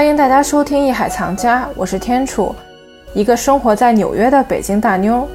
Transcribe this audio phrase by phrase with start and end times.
[0.00, 2.54] 欢迎大家收听《艺海藏家》，我是天楚，
[3.12, 5.28] 一个生活在纽约的北京大妞。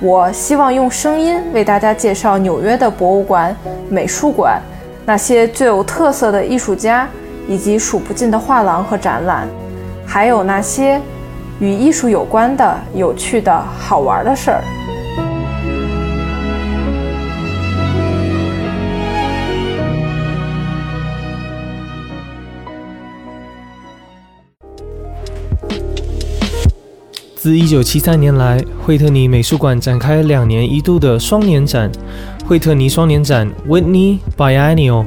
[0.00, 3.54] 我希望用声音为大家介绍纽约的博物馆、
[3.90, 4.58] 美术馆，
[5.04, 7.06] 那些最有特色的艺术家，
[7.46, 9.46] 以及数不尽的画廊和展览，
[10.06, 10.98] 还有那些
[11.60, 14.62] 与艺术有关的有趣的好玩的事儿。
[27.48, 31.90] 自1973年来，惠特尼美术馆展开两年一度的双年展——
[32.44, 35.06] 惠特尼双年展 （Whitney Biennial）。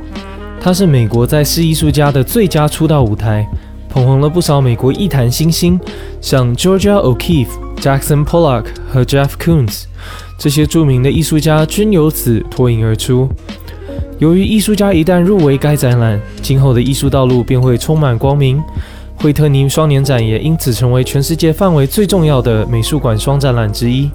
[0.60, 3.48] 它是美国在世艺术家的最佳出道舞台，
[3.88, 5.80] 捧红了不少美国艺坛新星，
[6.20, 7.46] 像 Georgia O'Keeffe、
[7.80, 9.84] Jackson Pollock 和 Jeff Koons。
[10.40, 13.30] 这些著名的艺术家均由此脱颖而出。
[14.18, 18.60] 由于艺术家一旦入围该展览，今后的艺术道路便会充满光明。
[19.22, 24.10] 惠特尼双年展也因此成为全世界范围最重要的美术馆双展览之一。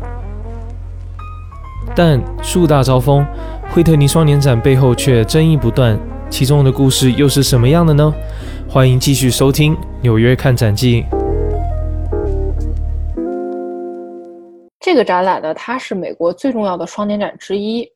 [1.95, 3.25] 但树大招风，
[3.71, 5.97] 惠特尼双年展背后却争议不断，
[6.29, 8.12] 其中的故事又是什么样的呢？
[8.69, 11.03] 欢迎继续收听《纽约看展记》。
[14.81, 17.89] 这个展览呢，它是美国最重要的双年展之一。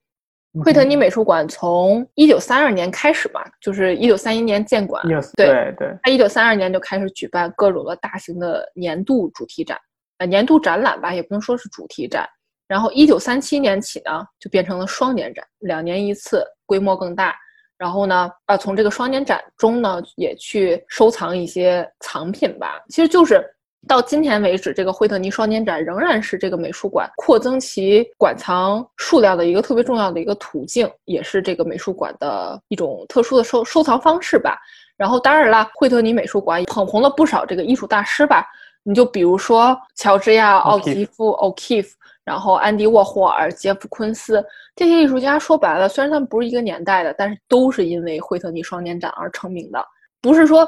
[0.64, 5.00] 惠特尼美术馆从一九三二年开始吧，就是一九三一年建馆，
[5.36, 9.78] 对对，他一九三二年就开始举办各种的大型的年度主题展，
[10.18, 12.28] 呃，年度展览吧，也不能说是主题展。
[12.66, 17.34] 然后一九三七年起呢，就变成了双年展，两年一次，规模更大。
[17.78, 23.44] 然后呢，啊，从这个双年展中呢，也去收藏一些藏品吧，其实就是。
[23.88, 34.58] 到今天为止，这个惠特尼双年展仍然是这个美术馆扩增其馆藏数量的一个特别重要的一个途径，也是这个美术馆的一种特殊的收收藏方式吧。
[34.96, 38.46] 然后，当然了，惠特尼美术馆捧红了不少这个艺术大师吧。
[38.82, 41.92] 你就比如说乔治亚·奥吉夫 （O'Keeffe），
[42.24, 44.44] 然后安迪·沃霍尔、杰夫·昆斯
[44.76, 49.84] 这些艺术家，说白了，虽然他们不是一个年代的，但是都是因为惠特尼双年展而成名的。
[50.22, 50.66] 不是说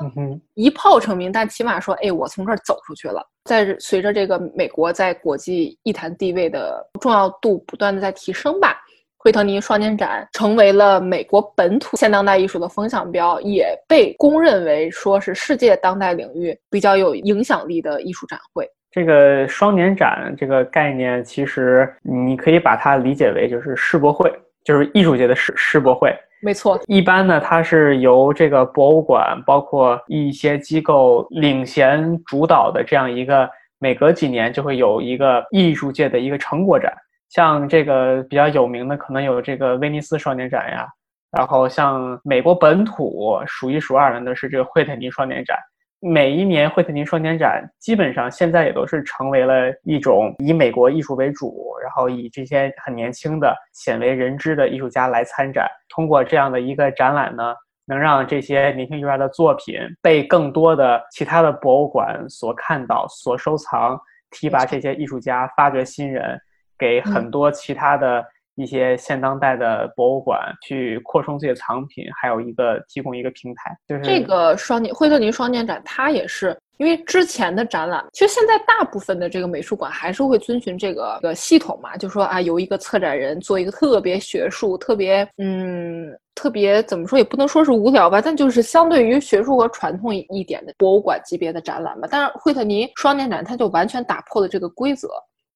[0.55, 3.23] 一炮成名，但起码说，哎，我从这儿走出去了。
[3.45, 8.81] 在随着这个美国在国际艺坛地位的重要度不断的在提升吧，
[9.19, 18.69] 惠特尼双年展成为了美国本土现当代艺术的风向标，也被公认为说是世界当代领域比较有影响力的艺术展会。
[18.91, 24.33] 这个双年展这个概念，其实你可以把它理解为就是世博会，
[24.65, 26.15] 就是艺术界的世世博会。
[26.45, 33.49] 没错，一般呢，它是由这个博物馆，包括一些机构领衔主导的这样一个，
[33.79, 36.93] 每隔几年就会有一个艺术界的一个成果展。
[37.29, 40.89] 像这个比较有名的，可能有这个威尼斯双年展呀，
[41.31, 45.57] 然后像美国本土数一数二的那是这个惠特尼双年展。
[46.05, 55.69] 每一年惠特尼双年展，基本上现在也都是成为了一种以美国艺术为主，然后以这些很年轻的、鲜为人知的艺术家来参展。
[55.89, 57.55] 通过这样的一个展览呢，
[57.87, 63.97] 能让这些年轻艺术家的作品被更多的其他的博物馆所看到、所收藏，
[64.33, 66.37] 提拔这些艺术家，发掘新人，
[66.77, 68.25] 给很多其他的。
[68.57, 92.09] 一些现当代的博物馆去扩充自己的藏品，还有一个提供一个平台，就是这个双年惠特尼双年展，它也是因为之前的展览，其实现在大部分的这个美术馆还是会遵循这个个系统嘛，就说啊，由一个策展人做一个特别学术、特别嗯、特别怎么说也不能说是无聊吧，但就是相对于学术和传统一点的博物馆级别的展览吧。
[92.11, 95.09] 但是惠特尼双年展，它就完全打破了这个规则。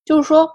[0.06, 0.48] 就是说，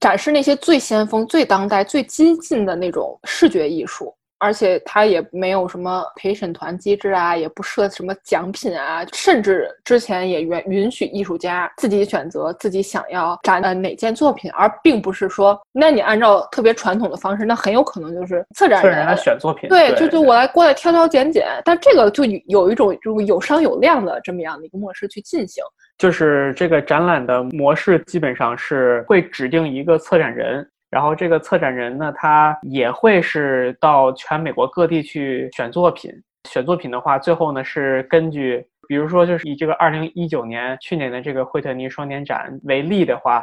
[0.00, 25.62] 展示那些最先锋、最当代、最激进的那种视觉艺术，而且它也没有什么陪审团机制啊，也不设什么奖品啊，甚至之前也允允许艺术家自己选择自己想要展呃哪件作品，而并不是说，那你按照特别传统的方式，那很有可能就是策展人来选作品，对，就就我来过来挑挑拣拣，但这个就有一种就有商有量的这么样的一个模式去进行。
[25.98, 36.12] 就是这个展览的模式，基本上是会指定一个策展人，然后这个策展人呢，他也会是到全美国各地去选作品。
[36.50, 43.42] 选作品的话，最后呢是根据，比如说就是以这个二零一九年去年的这个惠特尼双年展为例的话，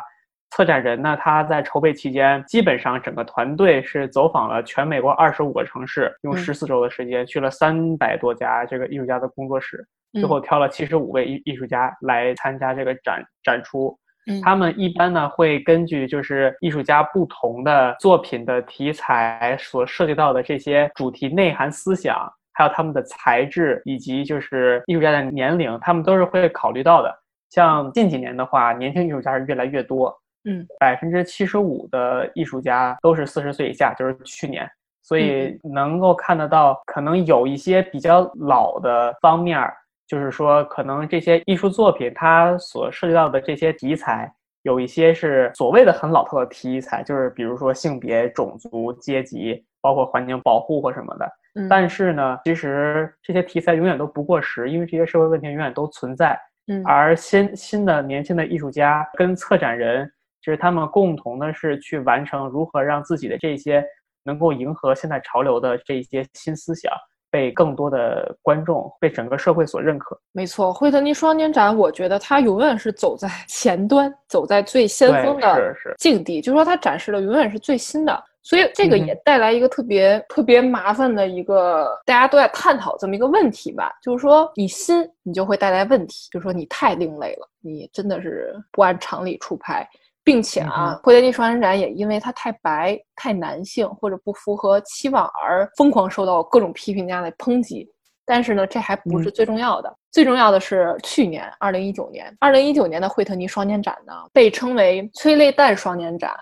[0.51, 9.85] 策展人呢他在筹备期间，基本上整个团队是走访了全美国二十五个城市，用十四周的时间去了三百多家这个艺术家的工作室。
[10.13, 13.97] 最后挑了七十五位艺艺术家来参加这个展展出，
[14.43, 27.17] 他们一般呢会根据就是艺术家不同的作品的题材所涉及到的这些主题内涵思想，还有他们的材质以及就是艺术家的年龄，他们都是会考虑到的。
[27.49, 30.13] 像近几年的话，年轻艺术家是越来越多，
[30.45, 34.69] 嗯，百分之七十五的艺术家都是四十岁以下，就是去年，
[35.01, 39.73] 所以能够看得到，可能有一些比较老的方面儿，
[40.07, 44.31] 就是说可能这些艺术作品它所涉及到的这些题材。
[44.63, 51.27] 有一些是所谓的很老套的题材，就是比如说性别、种族、阶级，包括环境保护或什么的。
[51.55, 56.39] 嗯，但是呢，其实这些题材永远都不过时，因为这些社会问题永远都存在。
[56.67, 60.07] 嗯，而新新的年轻的艺术家跟策展人，
[60.41, 63.83] 就是他们共同的是去完成如何让自己的这些
[64.23, 66.91] 能够迎合现在潮流的这些新思想。
[67.33, 70.19] 被更多的观众、被整个社会所认可。
[70.33, 78.21] 没错，惠特尼双年展，我觉得它永远是走在 前端，走在最先锋的境地，就是说它展示的永远是最新的。
[78.43, 89.87] 所以这个也带来一个特别特别麻烦的一个大家都在探讨这么一个问题吧，就是说你新，你就会带来问题，就是说你太另类了，你真的是不按常理出牌。
[90.23, 97.89] 并且啊，惠特尼双年展也因为它太白、太男性或者不符合期望而疯狂受到各种批评家的抨击。
[98.23, 106.33] 但是呢，这还不是最重要的，最重要的是去年二零一九年，二零一九年的惠特尼双年展呢，被称为催泪弹双年展。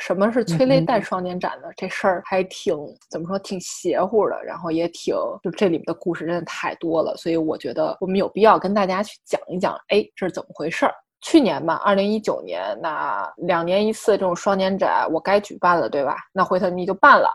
[0.00, 1.68] 什么是催泪弹双年展呢？
[1.76, 2.76] 这事儿还挺
[3.08, 10.94] 怎么说，挺邪乎的，然后也挺就这里面的故事真的太多了，所以我觉得我们有必要跟大家去讲一讲，哎，这是怎么回事儿。
[11.24, 16.16] 去年吧，二零一九年那两年一次这种双年展，我该举办了，对吧？
[16.34, 17.30] 那惠特尼就办了，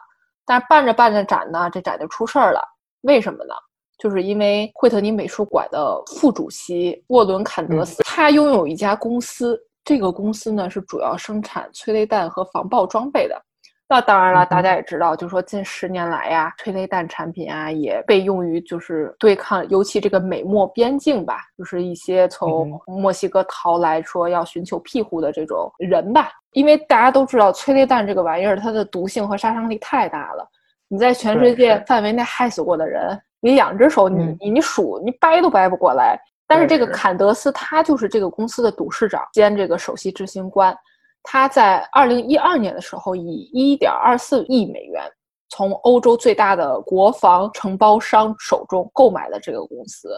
[0.46, 2.62] 但是办着办着展呢，这展就出事儿了。
[3.02, 3.54] 为什么呢？
[3.98, 13.42] 就是因为惠特尼美术馆的副主席沃伦·坎德斯，他拥有一家公司，这个公司呢是主要生产催泪弹和防爆装备的。
[13.92, 26.30] 那当然了，大家也知道，就是说近十年来呀，催泪弹产品啊也被用于就是对抗，尤其这个美墨边境吧，就是一些从墨西哥逃来说要寻求庇护的这种人吧。
[26.52, 30.48] 因为大家都知道，催泪弹这个玩意儿，它的毒性和杀伤力太大了。
[30.88, 36.16] 你在全世界范围内害死过的人，你两只手你你你数，你掰都掰不过来。
[36.48, 40.76] 但是这个坎德斯他就是这个公司的董事长兼这个首席执行官。
[41.24, 45.04] 他在二零一二年的时候，以一点二四亿美元
[45.50, 50.10] 从欧洲最大的国防承包商手中购买了这个公司，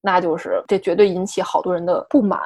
[0.00, 2.40] 那就是这绝对引起好多人的不满，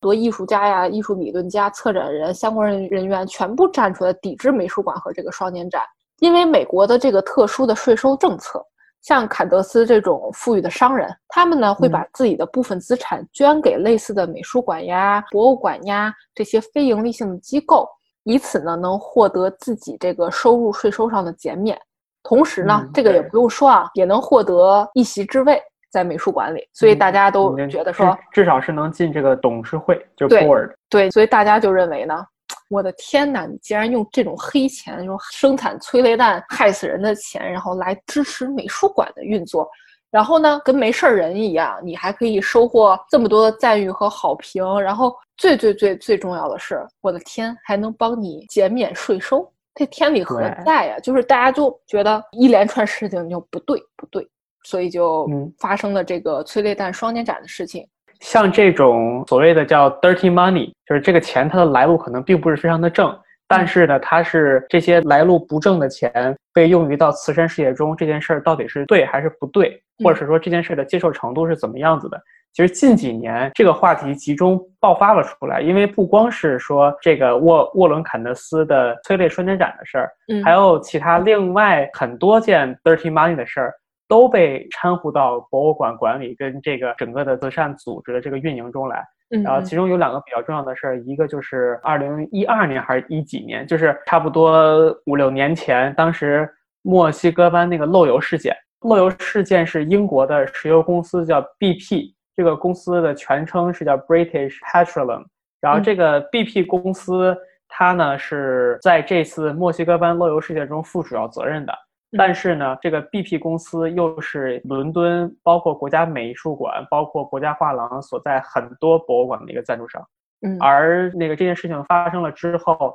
[0.00, 5.82] 多艺术家呀、艺术理论家、策展人、相关人人员全部站出来抵制美术馆和这个双年展，
[6.20, 8.64] 因为美国的这个特殊的税收政策。
[9.04, 17.86] 像坎德斯这种富裕的商人，他们呢会把自己的部分资产捐给类似的美术馆呀、博物馆呀这些非盈利性的机构，
[18.22, 21.78] 以此呢能获得自己这个收入税收上的减免。
[22.22, 25.60] 同时呢，这个也不用说啊，也能获得一席之位
[25.92, 26.66] 在美术馆里。
[26.72, 30.72] 所以大家都觉得说，至少是能进这个董事会，就 board。
[30.88, 32.24] 对，所以大家就认为呢。
[32.68, 33.46] 我的天哪！
[33.46, 39.68] 你竟然用这种黑钱，用生产催泪弹害死人的钱，然后来支持美术馆的运作，
[40.10, 50.98] 然后呢，跟没事儿人一样，你还可以收获这么多的赞誉和好评，然后最最最最重要的是，我的天，还能帮你减免税收，这天理何在呀？
[51.00, 54.26] 就是大家就觉得一连串事情就不对不对，
[54.64, 55.28] 所以就
[55.58, 57.86] 发生了这个催泪弹双年展的事情。
[58.20, 63.16] 像这种所谓的叫 dirty money，就是这个钱它的来路可能并不是非常的正，
[63.46, 72.20] 但是呢，它是这些来路不正的钱被用于到慈善事业中，这件事儿到底是对还是不对，或者是说这件事的接受程度是怎么样子的？
[72.52, 80.10] 其实近几年这个话题集中爆发了出来，因为不光是说这个沃沃伦坎德斯的催泪双年展的事儿，
[80.44, 83.74] 还有其他另外很多件 dirty money 的事儿。
[84.08, 89.04] 都被掺和到博物馆管理跟这个整个的慈善组织的这个运营中来。
[89.42, 96.48] 然后其中有两个比较重要的事儿，一个就是二零一二年还是一几年，就是差不多五六年前，当时
[96.82, 98.54] 墨西哥湾那个漏油事件。
[98.82, 105.24] 漏油事件是英国的石油公司叫 BP，这个公司的全称是叫 British Petroleum。
[105.60, 107.34] 然后这个 BP 公司
[107.66, 111.72] 它呢是在这次墨西哥湾漏油事件中负主要责任的。
[112.16, 120.06] 但是呢，这个 BP 公司又是伦敦，包括国家美术馆，包括国家画廊所在很多博物馆的一个赞助商。
[120.42, 122.94] 嗯，而那个这件事情发生了之后，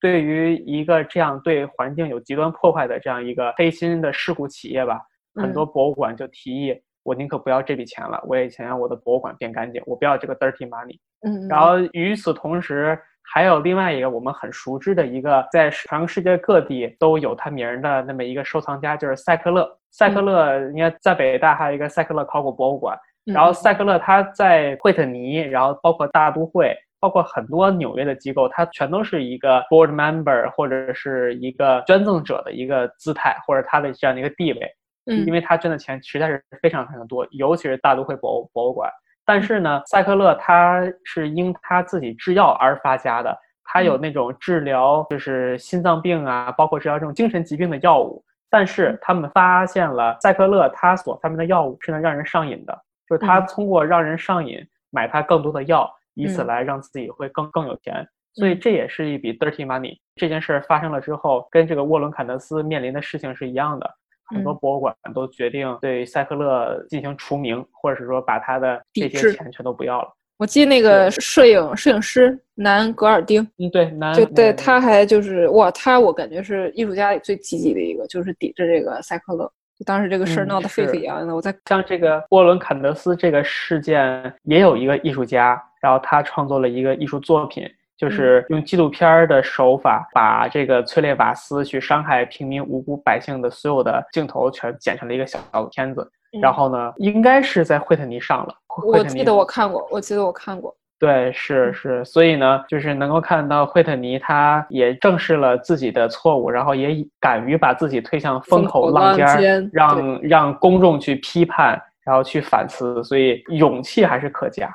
[0.00, 5.00] 对于一个这样对环境有极端破坏的这样一个黑心的事故企业吧，
[5.34, 10.98] 很多博物馆就提议，我宁可不要这笔钱了，我也想让我的博物馆变干净，我不要这个 dirty money。
[11.22, 12.98] 嗯，然后与此同时。
[13.32, 19.78] 还有另外一个我们很熟知的一个，在全世界各地都有他名儿的那么一个收藏家，就是塞克勒。
[19.92, 22.98] 塞克勒，应该在北大还有一个塞克勒考古博物馆。
[23.26, 34.60] 然后塞克勒他在惠特尼，然后包括大都会，包括很多纽约的机构，他全都是一个 board member 或者是一个捐赠者的一个姿态，或者他的这样的一个地位。
[35.06, 38.90] 嗯，因为他捐的钱实在是非常非常多，尤其是大都会博物博物馆。
[39.32, 43.32] 但是呢，赛克勒他是因他自己制药而发家的，
[43.62, 48.24] 他有那种治疗就是心脏病啊，包括治疗这种精神疾病的药物。
[48.48, 52.76] 但是他们发现了赛克勒他所发明的药物是能让人上瘾的，
[53.08, 54.58] 就是他通过让人上瘾
[54.90, 58.04] 买他更多的药，以此来让自己会更更有钱。
[58.34, 59.96] 所以这也是一笔 dirty money。
[60.16, 63.88] 这件事发生了之后，跟这个沃伦坎德斯面临的事情是一样的。
[64.30, 70.08] 很多博物馆都决定对塞克勒进行除名，或者是说把他的这些钱全都不要了。
[70.38, 79.44] 我记得那个摄影摄影师南格尔丁，嗯，对，南就对，他还就是哇，他我感觉是艺术家里最积极的一个，就是抵制这个塞克勒。
[79.78, 87.66] 就当时这个事儿闹得沸沸扬扬的，我在像这个沃伦坎德斯这个事件，也有一个艺术家，然后他创作了一个艺术作品。
[88.00, 96.10] 就是用纪录片的手法，把这个催泪瓦斯去伤害平民无辜百姓的所有的镜头全剪成了一个小小的片子。
[96.40, 98.54] 然后呢，应该是在惠特尼上了。
[98.86, 100.74] 我记得我看过，我记得我看过。
[100.98, 114.74] 对，是是，所以呢，就是能够看到惠特尼他也正视了自己的错误，然后也敢于把自己推向风口浪尖，让让公众去批判，然后去反思，所以勇气还是可嘉。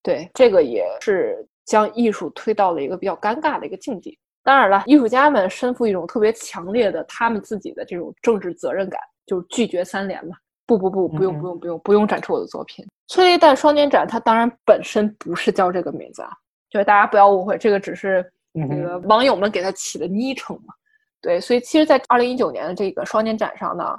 [0.00, 1.44] 对，这个也是。
[1.72, 4.18] 将艺术推到了一个比较尴尬的一个境地。
[4.44, 10.36] 当然了，艺术家们身负一种特别强烈的他们自己的这种政治责任感，就是拒绝三连嘛。
[10.66, 12.86] 不不不，不用不用不用不用展出我的作品。
[13.08, 16.30] 催泪弹双年展，它当然本身不是叫这个名字啊，
[16.68, 20.74] 就是大家不要误会，这个只是那个网友们给它起的昵称嘛。
[21.22, 23.96] 对，所以其实，在二零一九年的这个双年展上呢，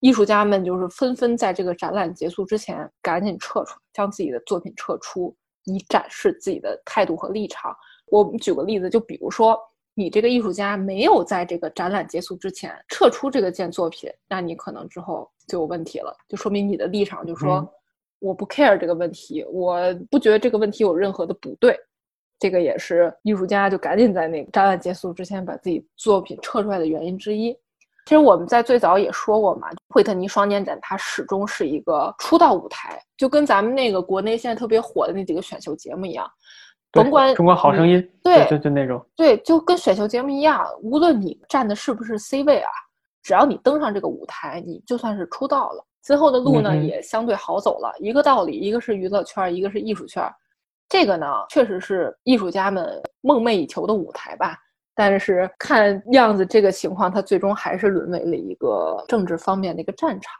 [0.00, 5.34] 艺术家们就是纷纷在这个展览结束之前赶紧撤出，将自己的作品撤出。
[5.64, 7.74] 以展示自己的态度和立场。
[8.06, 9.58] 我们举个例子，就比如说，
[9.94, 17.66] 你这个艺术家没有在这个展览结束之前撤出这个件作品，那你可能之后就有问题了，就说明你的立场就说
[18.18, 19.78] 我不 care 这个问题，我
[20.10, 21.78] 不觉得这个问题有任何的不对。
[22.38, 27.56] 这个也是艺术家就赶紧在那个展览结束之前把自己作品撤出来的原因之一。
[28.06, 36.30] 其实我们在最早也说过嘛，惠特尼双年展它始终是一个出道舞台，就跟咱们那个国内现在特别火的那几个选秀节目一样，
[36.92, 42.70] 甭管中国好声音，对，就就那种，对，就跟选秀节目一样，无论你站的是不是 C 位啊，
[43.22, 47.90] 只要你登上这个舞台，你就算是出道了，今后的路呢也相对好走了。
[48.00, 50.22] 一个道理，一个是娱乐圈，一个是艺术圈，
[50.90, 54.58] 这个呢确实是艺术家们梦寐以求的舞台吧。
[54.94, 60.32] 但是看样子，这个情况它最终还是沦为了一个政治方面的一个战场，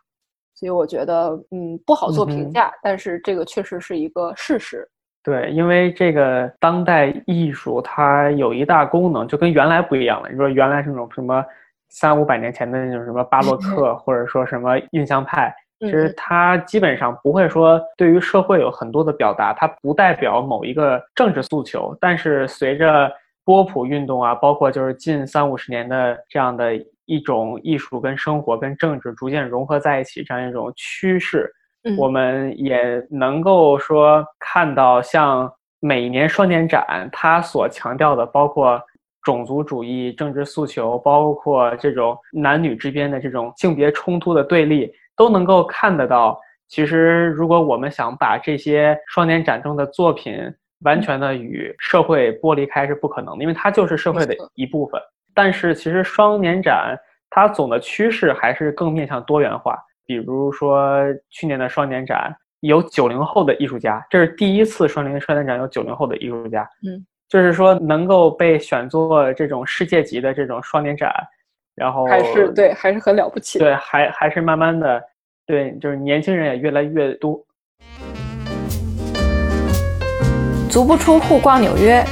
[0.54, 2.72] 所以我觉得，嗯，不好做评价。
[2.82, 4.88] 但是这个确实是一个事实。
[5.22, 10.28] 对，因为这个当代艺术它有一大功能，就跟原来不一样了。
[10.28, 11.42] 你说原来是那种什么
[11.88, 21.96] 三五百年前的那种什么巴洛克， 或者说什么印象派，其实它基本上不会说对于社会有很多的表达，它不代表某一个政治诉求。
[21.98, 23.10] 但是随着
[23.44, 26.72] 波普运动啊，包括就是近三五十年的这样的
[27.04, 31.52] 一种艺术跟生活跟政治逐渐融合在一起这样一种趋势，
[31.98, 38.80] 我们也能够说看到，像每年双年展，它所强调的包括
[39.22, 46.40] 种族主义、政治诉求，包括这种男女之间的这种性别冲突的对立，都能够看得到。
[46.68, 50.34] 其实，如果我们想把这些双年展中的作品，
[50.84, 55.00] 完全的与社会剥离开是不可能的，因为它就是社会的一部分。
[55.34, 56.96] 但是其实双年展
[57.28, 59.76] 它总的趋势还是更面向多元化。
[60.06, 60.98] 比如说
[61.30, 66.62] 去年的双年展有九零后的艺术家，这是第一次双年双年展有九零后的艺术家。
[66.86, 71.10] 嗯，就是说能够被选作这种世界级的这种双年展，
[71.74, 73.58] 然后还是对还是很了不起。
[73.58, 75.02] 对，还还是慢慢的，
[75.46, 77.42] 对，就是年轻人也越来越多。
[80.74, 82.04] 足不出户逛纽约，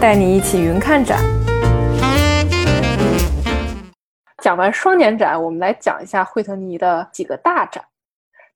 [0.00, 1.20] 带你一起云看展。
[4.42, 7.84] 讲完双年展，我们来讲一下惠特尼的几个大展。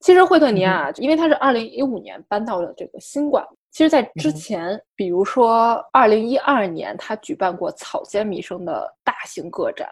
[0.01, 3.45] 其实惠特尼啊，因为它是二零一五年搬到了这个新馆。
[3.71, 9.87] 其实，在之前，比如说二零一二年，他举办过草间弥生的大型个展；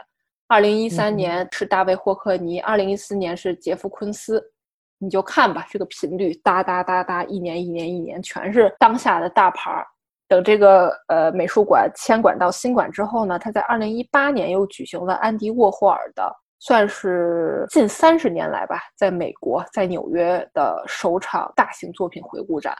[0.49, 4.43] 二零一三年是大卫霍克尼；二零一四年是杰夫昆斯。
[5.03, 9.85] 你就看吧，这个频率哒哒哒哒，一年一年一年，全是当下的大牌儿。
[10.29, 22.73] 等这个呃美术馆迁馆到新馆之后呢，他在二零一八年又举行了安迪沃霍尔的，算是近三十年来吧，在美国在纽约的首场大型作品回顾展。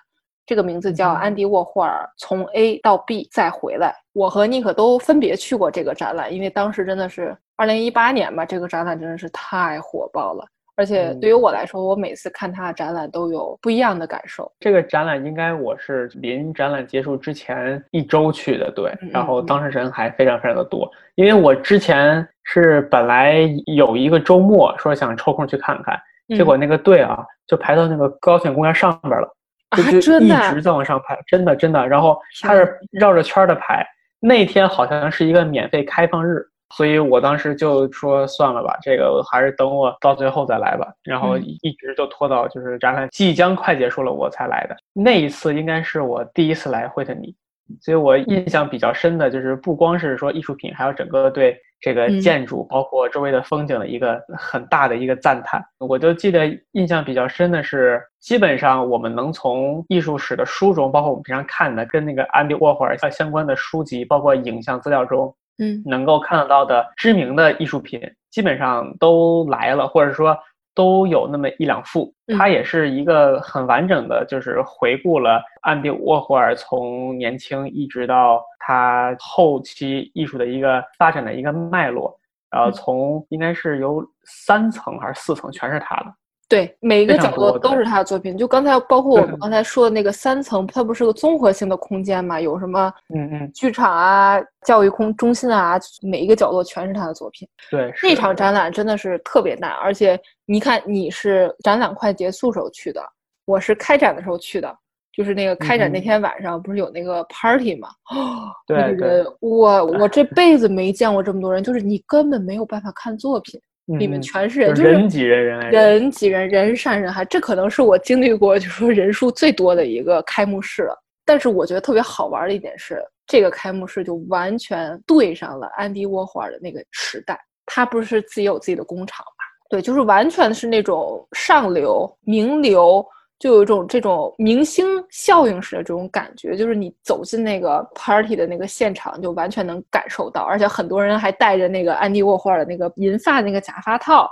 [0.45, 3.93] 这个名字叫安迪沃霍尔从 A 到 B 再回来。
[4.13, 10.45] 我和尼克都分别去过这个展览，因为当时真的是二零一八年吧，这个展览真的是太火爆了。
[10.75, 14.51] 而且对于我来说，我每次看他的展览都有不一样的感受。
[14.59, 20.89] 这个展览应该我是临展览结束之前一周去的，对，然后当时人还非常非常的多。
[21.15, 25.99] 因为我之前是本来有一个周末说想抽空去看看，
[26.29, 29.27] 结果那个队啊就排到那个高铁公园上边了。
[29.75, 31.87] 就一直在往上排，真的真的。
[31.87, 33.83] 然后它是绕着圈的排，
[34.19, 40.91] 那天好像是一个免费开放日，所以我当时就说算了吧，这个还是等我到最后再来吧。
[41.03, 44.75] 然后一直就拖到就是展览即将快结束了我才来的。
[44.93, 47.35] 那一次应该是我第一次来惠特尼。
[47.81, 55.63] 所以我印象比较深的就是，不光是说艺术品，还有整个对这个建筑，包括周围的风景的一个很大的一个赞叹。
[55.79, 70.37] 我就记得印象比较深的是，基本上我们能从艺术史的书中，包括我们平常看的跟那个安迪沃霍尔相关的书籍，包括影像资料中，嗯，能够看得到的知名的艺术品，基本上都来了，或者说。
[70.75, 82.19] 都有那么一两幅，它也是一个很完整的，就是回顾了安迪沃霍尔从年轻一直到他后期艺术的一个发展的一个脉络，
[82.49, 86.05] 然后从应该是有三层还是四层，全是他的。
[86.49, 88.37] 对，每一个角落都是他的作品。
[88.37, 92.39] 就刚才包括我们刚才说的那个三层，它不是个综合性的空间嘛？
[92.39, 97.47] 有什么嗯嗯，剧场啊、教育空中心啊，每一个角落全是他的作品。
[97.71, 103.01] 对，那场展览真的是特别大，而且你看，你是展览快结束时候去的，
[103.45, 104.71] 我是开展的时候去的，
[105.11, 107.87] 就是那个开展那天晚上不是有那个 party 吗？
[108.67, 113.59] 对，那个人，我我这辈子没见过这么多人，就是你根本没有办法看作品。
[113.85, 117.25] 里面全是人，就是人挤人，人人挤人，人山人海。
[117.25, 120.97] 这可能是我经历过，就是说人数最多的一个开幕式了。
[121.25, 127.39] 但是我觉得特别好玩的一点是，这个开幕式就完全对上了安迪沃霍尔的那个时代。
[127.65, 129.45] 他不是自己有自己的工厂嘛？
[129.69, 133.05] 对，就是完全是那种上流名流。
[133.43, 144.31] 就有一种这种明星效应式的这种感觉，就是你走进那个 party 的那个现场，就完全能感受到，而且很多人还戴着那个安迪沃霍尔的那个银发那个假发套。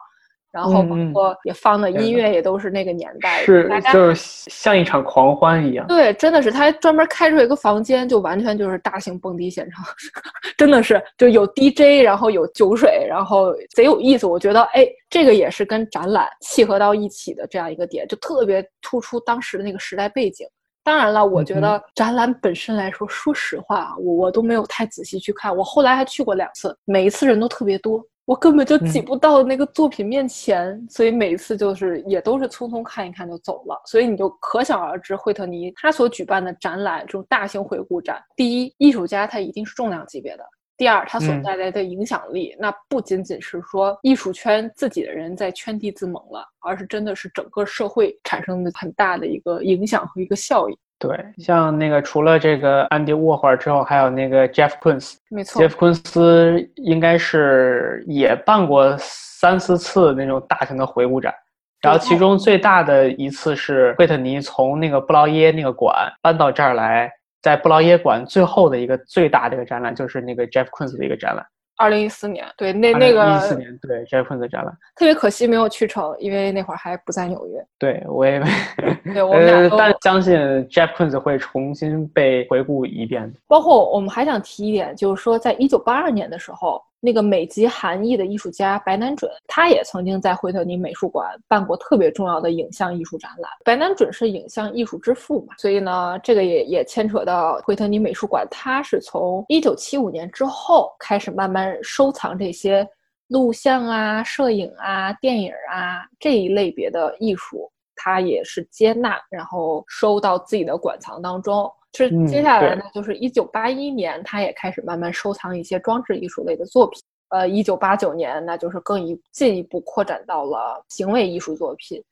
[0.51, 5.87] 然后包括也放的音乐也都是那个年代，是就是像一场狂欢一样。
[5.87, 9.83] 对，真的是他还专门开出一个房间，就完全就是大型蹦迪现场，
[10.57, 14.27] 真的是就有 DJ，然后有酒水，然后贼有意思。
[14.27, 20.45] 我觉得，哎，这个也是跟展览契合到一起的这样一个点，就特别突出当时的那个时代背景。
[20.83, 25.55] 当然了，我觉得展览本身来说，说实话，我我都没有太仔细去看。
[25.55, 28.03] 我后来还去过两次，每一次人都特别多。
[28.31, 33.77] 我根本就挤不到那个作品面前，所以每次就是也都是匆匆看一看就走了。
[33.85, 40.43] 所以你就可想而知，惠特尼他所举办的展览这种大型回顾展，第一，艺术家他一定是重量级别的；
[40.77, 50.77] 第二，他所带来的影响力，那不仅仅是说艺术圈自己的人在圈地自萌了，而是真的是整个社会产生的很大的一个影响和一个效应。
[51.01, 61.33] 对，像那个除了这个安迪沃霍尔之后，还有那个 Jeff Koons，没错，Jeff Koons 应该是也办过三四次那种大型的回顾展，
[61.81, 67.11] 然后其中最大的一次是惠特尼从那个布劳耶那个馆搬到这儿来，
[67.41, 71.43] 在布劳耶馆最后的一个最大的一个展览就是那个 Jeff Koons 的一个展览。
[71.81, 77.65] 二零一四年，对那那个一四年，对 Koons 的展览，特别可惜没有去成，因为那会儿还不在纽约。
[77.79, 78.41] 对，我也，
[79.13, 80.37] 对我们俩但相信
[80.69, 83.33] Jeff Koons 会重新被回顾一遍。
[83.47, 86.81] 包括我们还想提一点，就是说，在一九八二年的时候。
[87.03, 93.51] 那个美籍韩裔的艺术家白南准，他也曾经在惠特尼美术馆办过特别重要的影像艺术展览。
[93.65, 102.87] 白南准是影像艺术之父嘛，所以呢，这个也也牵扯到惠特尼美术馆，他是从一九七五年之后开始慢慢收藏这些
[103.29, 111.67] 录像啊、摄影啊、电影啊这一类别的艺术，他也是接纳，然后收到自己的馆藏当中。
[111.93, 117.01] 是接下来呢，就是一九八一年，他也开始慢慢收藏一些装置艺术类的作品。
[117.29, 122.03] 呃，一九八九年，那就是更一进一步扩展到了行为艺术作品。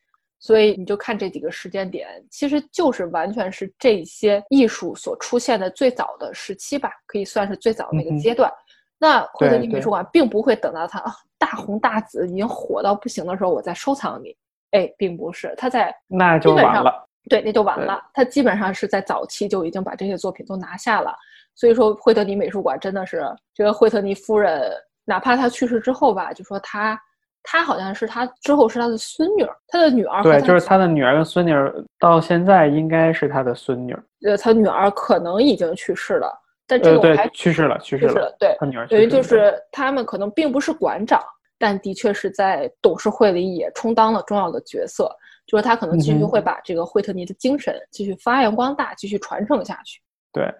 [0.41, 8.49] 所以你就看这几个时间点，其实就是完全是这些艺术所出现的最早的时期吧，可以算是最早那个阶段。
[8.97, 11.03] 那惠特尼美术馆并不会等到它
[11.37, 14.33] 大红大紫、已经火到不行的时候，我再收藏你。
[14.71, 17.08] 哎，并不是，它在那就晚了。
[17.29, 18.01] 对，那就完了。
[18.13, 21.15] 他基本上是在早期就已经把这些作品都拿下了。
[21.55, 24.71] 所以说，惠特尼美术馆真的是这个惠特尼夫人，
[25.05, 26.97] 哪怕她去世之后吧，就说她，
[27.43, 34.03] 她好像是她之后是她的孙女儿，她的女儿对，就是她的女儿跟孙女儿，到现在应该是她的孙女儿。
[34.25, 36.31] 呃，她女儿可能已经去世了，
[36.65, 38.33] 但这个我还去世了，去世了。
[38.39, 41.21] 对，她女儿等于就是他们可能并不是馆长，
[41.57, 45.13] 但的确是在董事会里也充当了重要的角色，
[45.49, 49.99] 就是他可能继续会把这个惠特尼的精神继续发扬光大，继续传承下去。
[50.31, 50.53] 对。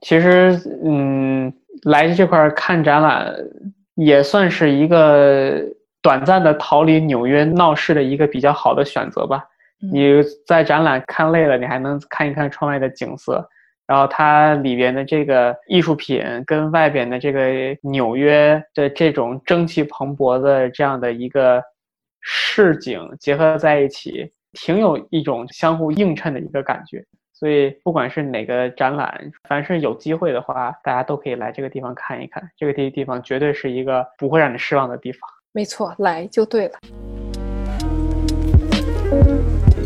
[0.00, 3.34] 其实，嗯，来这块看展览
[3.94, 5.60] 也算是一个
[6.00, 9.44] 短暂的逃离纽约闹市的一个比较好的选择吧。
[9.92, 13.48] 你在展览看累了，你还能看一看窗外的景色，
[13.88, 21.60] 然后它里边的这个艺术品跟外边的这个纽约的这种蒸汽蓬勃的这样的一个
[22.20, 27.04] 市井结合在一起，挺有一种相互映衬的一个感觉。
[27.32, 32.42] 所以，不管是哪个展览，凡是有机会的话，大家都可以来这个地方看一看。
[32.56, 35.20] 这个地地方绝对是一个不会让你失望的地方。
[35.52, 36.78] 没错，来就对了。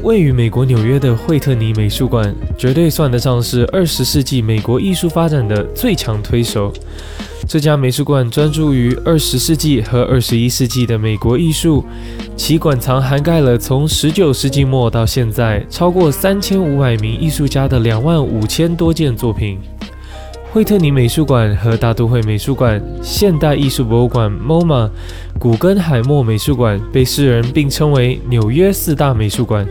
[0.03, 6.73] 位于美国纽约的惠特尼美术馆，绝对算得上是二十世纪美国艺术发展的最强推手。
[7.53, 11.85] 这家美术馆专注于二十世纪和二十一世纪的美国艺术，
[12.35, 19.59] 其馆藏涵盖了从十九世纪末到现在超过三千五百名艺术家的两万五千多件作品。
[20.51, 24.89] 惠特尼美术馆和大都会美术馆、现代艺术博物馆 （MoMA）、
[25.39, 29.67] 古根海默美术馆被世人并称为纽约四大美术馆。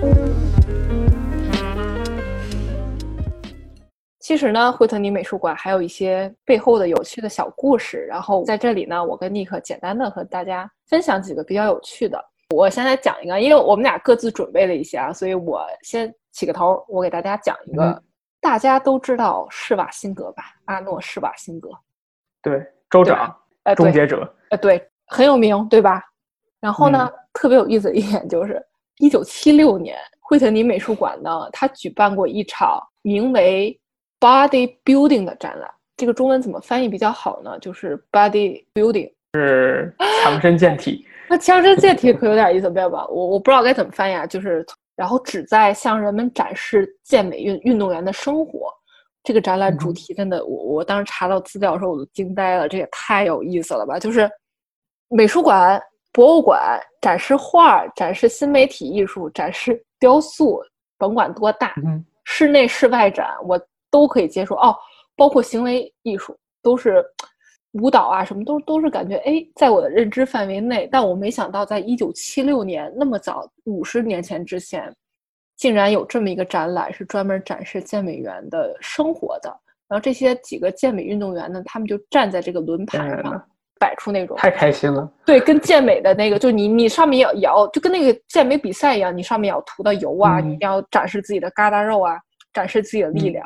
[4.32, 8.06] 其实呢，惠特尼美术馆还有一些背后的有趣的小故事。
[8.06, 12.18] 然后在这里呢，我跟尼克简单的和大家分享几个比较有趣的。
[12.56, 16.82] 我先来讲一个，因为我们俩各自准备了一些啊，所以我先起个头。
[16.88, 18.02] 我给大家讲一个，
[18.40, 20.46] 大家都知道施瓦辛格吧？
[20.64, 21.70] 阿诺·施瓦辛格，
[22.42, 26.02] 对，州长，呃，终结者，呃，对，很有名，对吧？
[26.62, 28.66] 然后呢，特别有意思的一点就是，
[29.00, 33.78] 一九七六年，惠特尼美术馆呢，他举办过一场名为。
[34.22, 37.58] Body building 的展览，这个中文怎么翻译比较好呢？
[37.60, 39.92] 就是 body building，是
[40.24, 41.04] 强身健体。
[41.28, 43.04] 那强身健体可有点意思，不要吧？
[43.08, 44.28] 我我不知道该怎么翻译啊。
[44.28, 44.64] 就是
[44.96, 48.72] 然后旨在向人们展示健美运运动员的生活。
[49.24, 53.98] 这个展览主题真的，我我当时查到资料的时候我都惊呆了，这也太有意思了吧！
[53.98, 54.30] 就是
[55.10, 55.82] 美术馆、
[56.12, 60.62] 博物馆展示画、展示新媒体艺术、展示雕塑，
[61.00, 61.74] 甭管多大，
[62.24, 63.60] 室内室外展，我。
[63.92, 64.76] 都可以接受哦，
[65.16, 67.04] 包括行为艺术都是
[67.74, 70.90] 舞蹈啊，什么都都是感觉哎，在我的认知范围内。
[70.92, 74.92] 但我没想到，在一九七六年那么早，五十年前之前，
[75.58, 79.50] 竟然有这么一个展览，是专门展示健美员的生活的。
[79.88, 83.48] 然后这些几个健美运动员呢，他们就站在这个轮盘上，
[83.80, 85.10] 摆出那种太开心了。
[85.26, 92.18] 对，跟健美的那个，就你你上面要要，就跟那个健美比赛一样，你上面要涂的油啊，你一定要展示自己的疙瘩肉啊，
[92.54, 93.46] 展示自己的力量。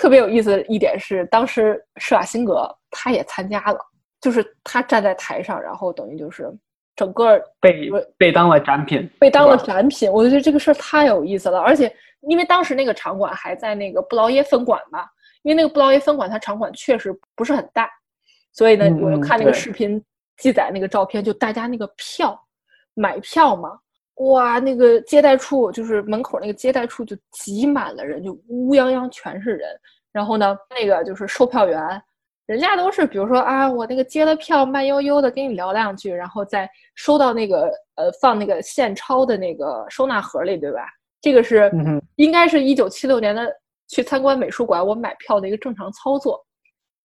[0.00, 3.78] 特别有意思的一点是，当时施瓦辛格他也参加了，
[4.18, 6.50] 就是他站在台上，然后等于就是
[6.96, 10.10] 整个被被当了展品，被当了展品。
[10.10, 15.04] 我觉得这个事儿太有意思了，而且因为当时那个场馆还在那个布劳耶分馆嘛，
[15.42, 17.90] 因为那个布劳耶分馆它场馆确实不是很大，
[18.54, 20.02] 所以呢，我就看那个视频
[20.38, 22.42] 记载那个照片，就大家那个票
[22.94, 23.78] 买票嘛。
[24.20, 29.68] 哇，那个接待处就是门口那个接待处就挤满了人，就乌泱泱全是人。
[30.12, 31.80] 然后呢，那个就是售票员，
[32.44, 40.80] 人家都是比如说啊，我那个接了票，慢悠悠的跟你聊两句，然后再收到那个呃放那个现钞的那个收纳盒里，对吧？
[41.22, 41.72] 这个是
[42.16, 43.50] 应该是一九七六年的
[43.88, 46.44] 去参观美术馆我买票的一个正常操作。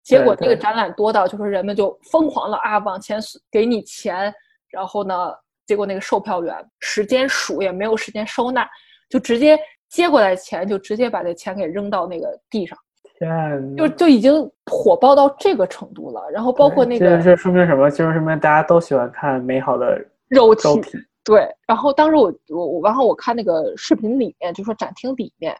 [0.03, 3.19] 结果那个展览多到就是人们就疯狂了啊，往前
[3.51, 4.31] 给你钱，
[4.69, 5.33] 然后呢。
[5.69, 8.67] 结果那个售票员时间数也没有时间收纳，
[9.08, 9.55] 就直接
[9.88, 12.75] 接过来钱，就直接把这钱给扔到那个地上，
[13.19, 14.34] 天，就就已经
[14.65, 16.27] 火爆到这个程度了。
[16.32, 17.88] 然后包括那个，这说明什么？
[17.88, 20.82] 就是说明大家都喜欢看美好的肉体。
[21.23, 21.47] 对。
[21.67, 25.55] 然后当时我我我，然后我看那个视频里面，就说展厅里面，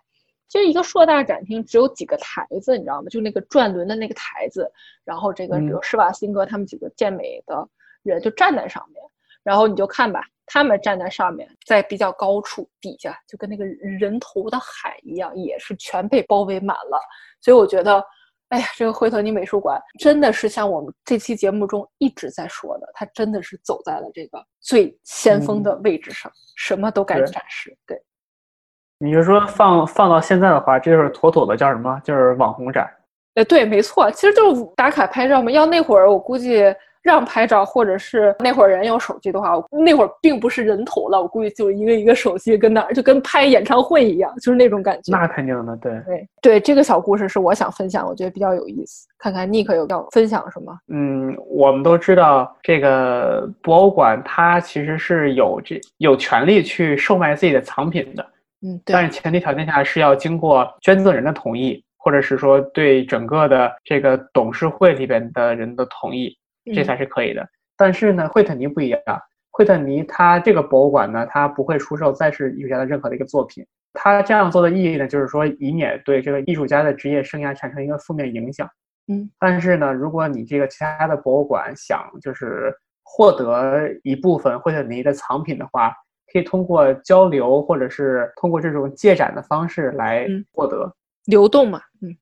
[0.48, 3.10] 其实一个硕大展厅只有几个台子，你知道吗？
[3.10, 4.72] 就那个转轮的那个台子，
[5.06, 7.70] 然后这个比如施瓦辛格他们几个健美的
[8.02, 9.04] 人就站在上面。
[9.50, 17.02] 然后你就看吧，他们站在上面，在比较高处，底下就跟那个人头的海一样，也是全被包围满了。
[17.42, 18.00] 所以我觉得，
[18.50, 27.76] 哎呀，这个惠特尼美术馆真的是像我们这期节目中一直在说的，它真的是走在了这个最先锋的位置上，什么都敢展示。
[27.88, 28.00] 对。
[29.00, 32.00] 你就说放放到现在的话，这就是妥妥的叫什么？
[32.04, 32.88] 就是网红展。
[33.34, 35.50] 哎，对，没错，其实就是打卡拍照嘛。
[35.50, 36.64] 要那会儿，我估计
[37.02, 45.12] 让拍照，或者是那会儿人有手机的话，那会儿并不是人头了，我估计就一个一个手机跟那儿，就跟拍演唱会一样，就是那种感觉。
[45.12, 49.08] 那肯定的，对对对，这个小故事是我想分享，我觉得比较有意思。
[49.18, 50.78] 看看 Nick 有要分享什么？
[50.88, 58.24] 嗯，我们都知道这个博物馆它其实是有这有权利去售卖自己的藏品的。
[58.62, 58.94] 嗯，对。
[58.94, 61.84] 但是前提条件下是要经过捐赠人的同意。
[62.02, 66.34] 或者是说对整个的这个董事会里边的人的同意，
[66.74, 67.48] 这才是可以的。
[67.78, 69.02] 但是呢，惠特尼不一样，
[69.52, 73.66] 惠特尼他这个博物馆呢，他不会出售再世艺术家的任何的一个作品。
[73.94, 78.70] 他这样做的意义呢，就是说以免对这个艺术家的职业生涯产生一个负面影响。
[79.08, 79.30] 嗯。
[79.40, 85.92] 但是呢，如果你这个其他的博物馆想就是获得一部分惠特尼的藏品的话，
[86.32, 90.94] 可以通过交流或者是通过这种借展的方式来获得。
[91.26, 92.16] 流动嘛，嗯，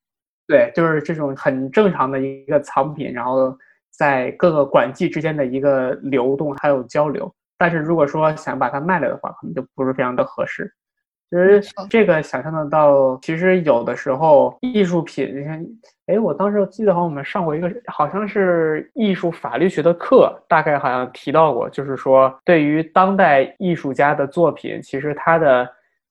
[0.48, 3.58] 对，就是这种很正常的一个藏品，然后
[3.92, 7.34] 在各个馆际之间的一个流动还有交流。
[7.58, 10.72] 但是如果说想把它卖了的话，可能就不是非常的合适。
[11.30, 15.66] 其实这个想象得到，其实有的时候艺术品，你看，
[16.06, 25.68] 哎，我当时记得好像我们上过一个好像是艺术法律学的课，大概好像提到过，就是说对于当代艺术家的作品，其实它的。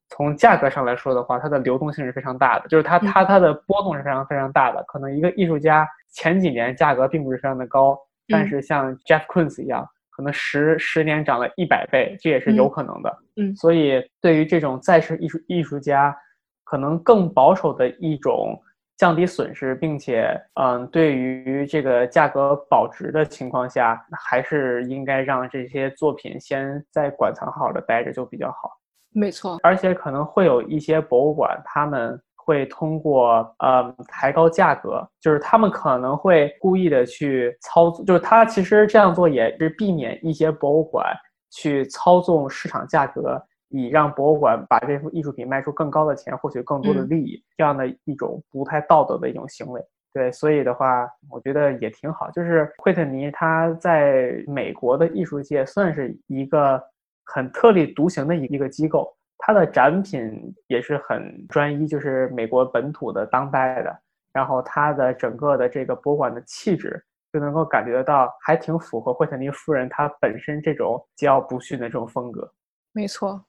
[0.09, 4.83] 从价格上来说的话，它的流动性是非常大的，就是它它它的波动是非常非常大的。
[4.85, 13.19] 可能一个艺术家前几年价格并不是非常的高，但是像 Jeff Koons 一样，可能十十年涨了一百倍，这也是有可能的。
[13.37, 16.17] 嗯，所以对于这种在世艺术艺术家，
[16.65, 18.57] 可能更保守的一种
[18.97, 28.71] 降低损失，并且嗯，对于这个价格保值的情况下，还是应该让这些作品先在馆藏好好的待着就比较好。
[29.19, 41.07] 没错，而且可能会有一些博物馆，他们会通过呃抬高价格，就是他们可能会故意的去操作，就是他其实这样做也是避免一些博物馆
[41.51, 49.83] 去操纵市场价格，以让博物馆把这幅艺术品卖出更高的钱，获取更多的利益，这样的一种不太道德的一种行为。
[50.13, 52.31] 对，所以的话，我觉得也挺好。
[52.33, 56.79] 就是惠特尼他在美国的艺术界算是一个。
[57.27, 63.95] 很特立独行的一一个机构，它的展品也是很专一，就是美国本土的当代的。
[64.33, 72.47] 然后它的整个的这个博物馆的气质，就能够感觉得到，还挺符合惠特尼夫人她本身这种桀骜不驯的这种风格。
[72.93, 73.43] 没错，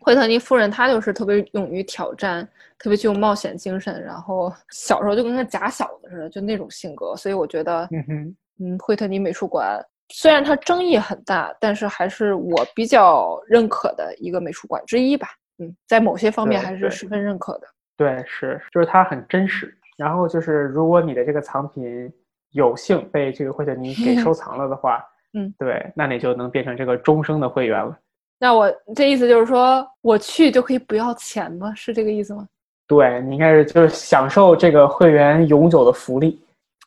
[0.00, 2.44] 惠特尼夫人她就是特别勇于挑战，
[2.76, 4.02] 特别具有冒险精神。
[4.02, 7.14] 然后小时候就跟个假小子似的，就那种性格。
[7.14, 9.80] 所以我觉得，嗯哼，嗯，惠特尼美术馆。
[10.12, 15.28] 虽然它争议很大，但是还是我比较认可的一个美术馆之一吧。
[15.58, 17.66] 嗯，在某些方面还是十分认可的。
[17.96, 19.74] 对，是，就是它很真实。
[19.96, 22.12] 然后就是，如果你的这个藏品
[22.52, 27.96] 有幸被这个惠特尼给收 藏了的话，嗯，对，那你就能变成这个终生的会员了。
[28.38, 31.72] 那我这意思就是说，我去就可以不要钱吗？
[31.74, 32.46] 是这个意思吗？
[32.88, 36.42] 对你应该是就是享受这个会员永久的福利。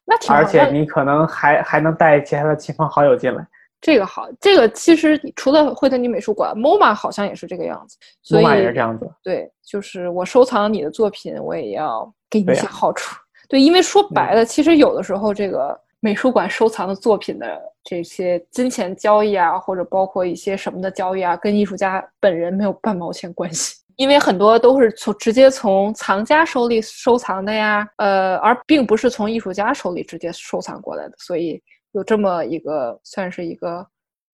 [0.05, 3.45] 那挺好，而且你可能还还能带其他的亲朋好友进来，
[3.81, 4.29] 这个好。
[4.39, 7.97] 这个其实除了惠特尼美术馆，MoMA 好像也是这个样子。
[8.35, 9.09] MoMA 也是这样子。
[9.23, 13.15] 对，就是我收藏你的作品，我也要给你一些好处。
[13.49, 23.84] 对，因为说白了，其实有的时候这个美术馆收藏的作品的这些金钱交易啊，或者包括一些什么的交易啊，跟艺术家本人没有半毛钱关系。
[23.97, 33.85] 因为很多都是从直接从藏家手里收藏的呀，呃，而并不是从艺术家手里直接收藏过来的，所以有这么一个算是一个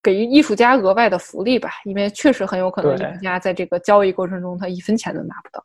[0.01, 1.69] 给予艺术家额外的福利吧。
[1.85, 5.63] 因为确实很有可能艺术家在这个交易过程中他一分钱都拿不到。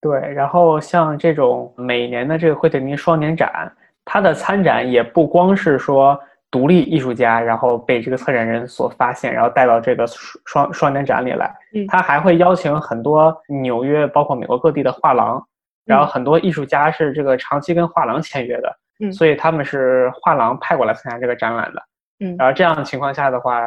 [0.00, 3.70] 对，然后像这种每年的这个惠特尼双年展，
[4.04, 6.18] 它的参展也不光是说。
[6.56, 10.06] 独立艺术家，然后被这个策展人所发现，然后带到这个
[10.46, 11.54] 双双年展里来。
[11.74, 15.46] 嗯，他还会邀请很多纽约，包括美国各地的画廊，
[15.84, 18.74] 然后很多艺术家是这个长期跟画廊签约的。
[19.00, 21.82] 嗯，所以他们是画廊派过来参加这个展览的。
[22.20, 23.60] 嗯，然后这样的情况下的话，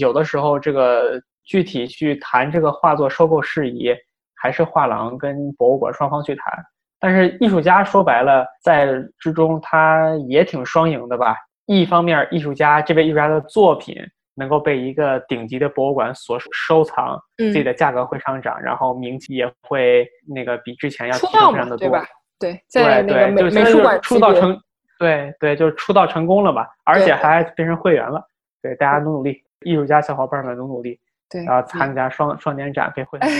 [0.00, 3.94] 有的时候这个具体去谈这个画作收购事宜，
[4.36, 6.64] 还是画廊跟博物馆双方去谈。
[6.98, 8.86] 但是艺术家说白了，在
[9.18, 11.36] 之中他也挺双赢的吧。
[11.66, 13.96] 一方面，艺术家这位艺术家的作品
[14.34, 22.06] 能够被一个顶级的博物馆所收藏，自己的价格会上涨，然后名气也会那个比之前要提升的多，对吧？
[22.38, 24.58] 对，在那个美美术馆出道成，
[24.98, 28.20] 对对，就是出道成功了吧，而且还变成会员了。
[28.60, 30.98] 对，大家努努力，艺术家小伙伴们努努力。
[31.28, 33.32] 对，然后参加双双年展被惠特尼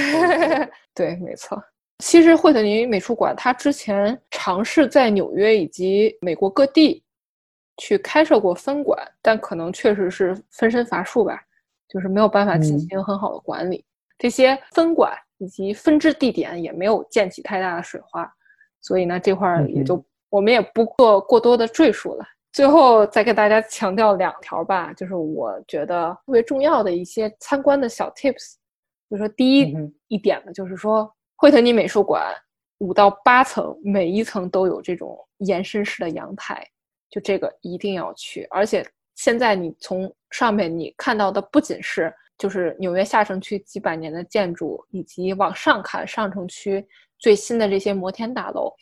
[0.95, 1.63] 对，没错。
[1.99, 7.03] 其实惠特尼美术馆它之前尝试在纽约以及美国各地
[7.77, 11.41] 去开设过分馆，但可能确实是分身乏术吧，
[11.89, 13.85] 就是没有办法进行很好的管理。
[14.19, 18.31] 这些分馆以及分支地点也没有溅起太大的水花，
[18.81, 22.25] 所以呢，这块儿也就我们也不做过多的赘述了。
[22.53, 28.55] 最后再给大家强调两条吧，就是我觉得特别重要的一些参观的小 tips。
[29.11, 29.75] 就说第一
[30.09, 32.23] 一点呢，就是说惠特尼美术馆
[32.79, 36.67] 五到八层，每一层都有这种延伸式的阳台，
[37.13, 38.45] 就这个一定要去。
[38.51, 46.85] 而且现在你从上面你看到的不仅是就是纽约下城区几百年的建筑，以及往上看上城区
[47.19, 48.73] 最新的这些摩天大楼。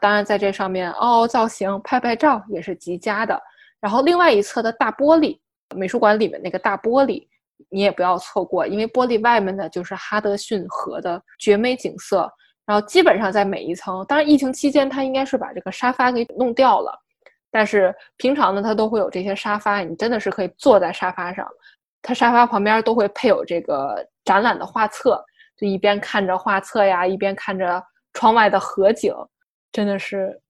[0.00, 3.38] 当然，在这上面凹凹造型、拍拍照也是极佳的。
[3.80, 5.38] 然后，另外一侧的大玻璃，
[5.76, 7.26] 美术馆里面那个大玻璃，
[7.68, 12.30] 你也不要错过，因为玻璃外面呢就是哈德逊河的绝美景色。
[12.64, 16.98] 然后，基本上在每一层，当然疫情期间它应该是把这个沙发给弄掉了，
[17.50, 21.46] 但是平常呢它都会有这些沙发，你真的是可以坐在沙发上。
[22.02, 25.22] 它沙发旁边都会配有这个展览的画册，
[25.56, 27.82] 就一边看着画册呀，一边看着
[28.14, 29.14] 窗外的河景。
[29.72, 30.40] 真的是，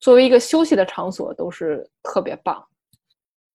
[0.00, 2.62] 作为一个休息的场所，都是特别棒。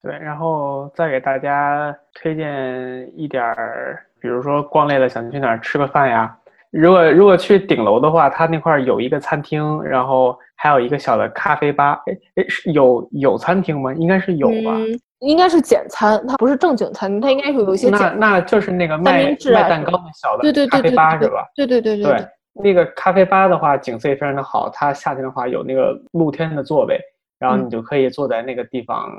[0.02, 6.36] 对，然后再给大家推荐一点儿，比如说逛累了想去哪儿吃个饭呀。
[6.72, 12.02] 如果如果去顶楼的话，它那块儿有一个餐厅，然后还有一个小的咖啡吧。
[12.06, 13.94] 哎哎，是有有餐厅吗？
[13.94, 14.78] 应该是有吧。
[15.20, 17.90] 应该是简餐，它不是正经餐厅，它应该是有一些。
[17.90, 21.46] 那那就是那个卖卖蛋糕的小的咖啡吧是吧？
[21.56, 22.28] 对对对对对。
[22.54, 24.70] 那个咖啡吧的话，景色也非常的好。
[24.70, 27.00] 它夏天的话有那个露天的座位，
[27.38, 29.10] 然后你就可以坐在那个地方，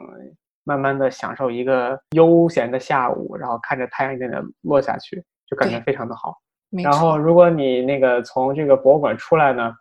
[0.65, 6.35] 慢慢的享受一个悠闲的下午，然后看着太阳一点点落下去，就感觉非常的好。
[6.83, 9.73] 然后如果你那个从这个博物馆出来呢，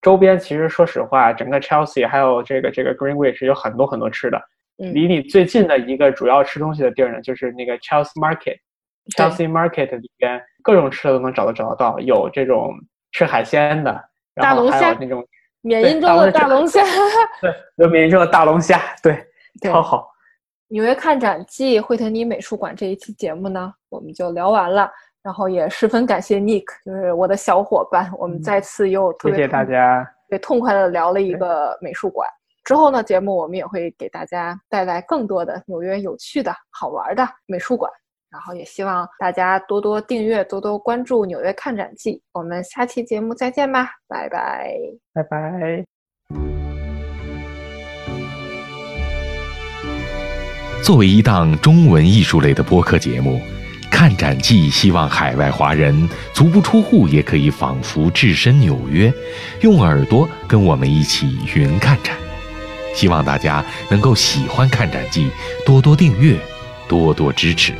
[0.00, 4.40] 周边其实说实话，整个 Chelsea 还有这个这个 Greenwich 有很多很多吃的。
[4.76, 8.58] 离你最近的一个主要吃东西的地儿呢，就是那个 Chelsea Market。
[9.16, 12.72] Chelsea Market 里边各种吃的都能找得找得到，有这种。
[13.10, 15.26] 吃海鲜的，然后还有那种
[15.62, 16.82] 缅因州的大龙虾，
[17.40, 19.26] 对，有缅因州的大龙虾， 对，
[19.62, 20.10] 超好。
[20.68, 24.92] 纽约看展记惠特尼美术馆这一期节目呢，我们就聊完了。
[25.22, 32.28] 然后也十分感谢 Nick，就是我的小伙伴，我们再次又谢谢大家，对，痛快的聊了一个美术馆。
[32.64, 37.90] 之后呢，节目我们也会给大家带来更多的纽约有趣的好玩的美术馆。
[38.30, 42.12] 然后也希望大家多多订阅，多多关注《纽约看展记》。
[42.34, 44.76] 我们下期节目再见吧，拜拜，
[45.14, 45.82] 拜拜。
[50.84, 53.38] 作为一档中文艺术类的播客节目，
[53.98, 59.12] 《看展记》希望海外华人足不出户也可以仿佛置身纽约，
[59.62, 62.16] 用耳朵跟我们一起云看展。
[62.94, 65.24] 希望大家能够喜欢《看展记》，
[65.66, 66.38] 多多订阅，
[66.86, 67.72] 多多支持。